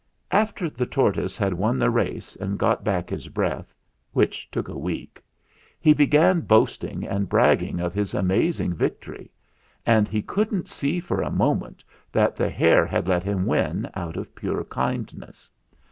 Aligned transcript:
"After 0.31 0.67
the 0.67 0.87
tortoise 0.87 1.37
had 1.37 1.53
won 1.53 1.77
the 1.77 1.91
race 1.91 2.35
and 2.37 2.57
got 2.57 2.83
back 2.83 3.11
his 3.11 3.27
breath, 3.27 3.71
which 4.13 4.49
took 4.49 4.67
a 4.67 4.75
week, 4.75 5.21
he 5.79 5.93
began 5.93 6.41
boasting 6.41 7.05
and 7.07 7.29
bragging 7.29 7.79
of 7.79 7.93
his 7.93 8.15
amazing 8.15 8.73
victory, 8.73 9.29
and 9.85 10.07
he 10.07 10.23
couldn't 10.23 10.67
see 10.67 10.99
for 10.99 11.21
a 11.21 11.29
moment 11.29 11.83
that 12.11 12.35
the 12.35 12.49
hare 12.49 12.87
had 12.87 13.07
let 13.07 13.21
him 13.21 13.45
win 13.45 13.87
out 13.93 14.17
of 14.17 14.33
pure 14.33 14.63
kindness. 14.63 15.47